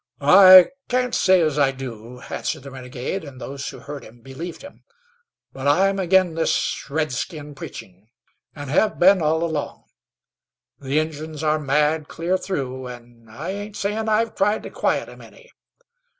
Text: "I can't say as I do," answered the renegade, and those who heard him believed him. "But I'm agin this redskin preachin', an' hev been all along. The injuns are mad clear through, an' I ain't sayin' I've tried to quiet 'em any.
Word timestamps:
"I 0.19 0.69
can't 0.89 1.13
say 1.13 1.41
as 1.41 1.59
I 1.59 1.69
do," 1.71 2.21
answered 2.21 2.63
the 2.63 2.71
renegade, 2.71 3.23
and 3.23 3.39
those 3.39 3.69
who 3.69 3.77
heard 3.77 4.03
him 4.03 4.21
believed 4.23 4.63
him. 4.63 4.83
"But 5.53 5.67
I'm 5.67 5.99
agin 5.99 6.33
this 6.33 6.89
redskin 6.89 7.53
preachin', 7.53 8.07
an' 8.55 8.69
hev 8.69 8.97
been 8.97 9.21
all 9.21 9.43
along. 9.43 9.83
The 10.79 10.97
injuns 10.97 11.43
are 11.43 11.59
mad 11.59 12.07
clear 12.07 12.35
through, 12.39 12.87
an' 12.87 13.27
I 13.29 13.51
ain't 13.51 13.75
sayin' 13.75 14.09
I've 14.09 14.33
tried 14.33 14.63
to 14.63 14.71
quiet 14.71 15.07
'em 15.07 15.21
any. 15.21 15.51